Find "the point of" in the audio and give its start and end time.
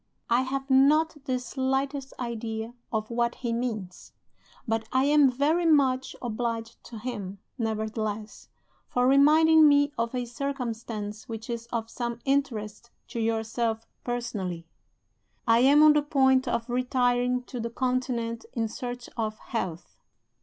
15.93-16.67